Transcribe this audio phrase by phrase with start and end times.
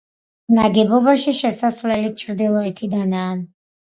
[0.57, 3.33] ნაგებობაში შესასვლელი ჩრდილოეთიდანაა.